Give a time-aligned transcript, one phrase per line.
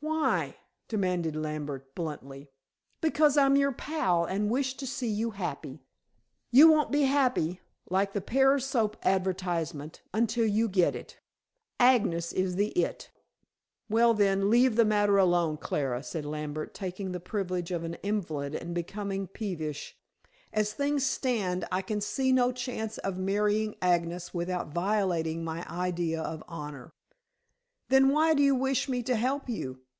[0.00, 2.48] "Why?" demanded Lambert bluntly.
[3.00, 5.82] "Because I'm your pal and wish to see you happy.
[6.52, 7.60] You won't be happy,
[7.90, 11.18] like the Pears soap advertisement, until you get it.
[11.80, 13.10] Agnes is the 'it.'"
[13.90, 18.54] "Well, then, leave the matter alone, Clara," said Lambert, taking the privilege of an invalid
[18.54, 19.98] and becoming peevish.
[20.52, 26.22] "As things stand, I can see no chance of marrying Agnes without violating my idea
[26.22, 26.92] of honor."
[27.88, 29.80] "Then why do you wish me to help you?"